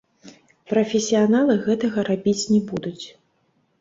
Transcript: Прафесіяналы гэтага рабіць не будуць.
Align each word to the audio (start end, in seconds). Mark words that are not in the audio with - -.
Прафесіяналы 0.71 1.57
гэтага 1.67 2.07
рабіць 2.11 2.39
не 2.53 2.59
будуць. 2.71 3.05